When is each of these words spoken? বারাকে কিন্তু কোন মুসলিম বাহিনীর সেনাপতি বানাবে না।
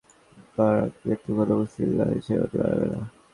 বারাকে 0.55 0.91
কিন্তু 1.13 1.31
কোন 1.39 1.59
মুসলিম 1.59 1.89
বাহিনীর 1.97 2.25
সেনাপতি 2.25 2.55
বানাবে 2.61 2.87
না। 2.93 2.99